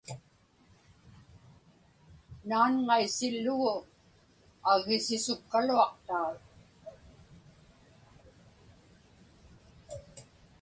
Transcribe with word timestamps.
Naanŋaisillugu 2.47 3.73
aggisisukkaluaqtaa. 4.71 6.29